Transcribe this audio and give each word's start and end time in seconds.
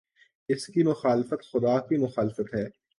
اس 0.49 0.65
کی 0.67 0.83
مخالفت 0.83 1.51
خدا 1.51 1.79
کی 1.79 1.97
مخالفت 1.97 2.55
ہے۔ 2.55 2.81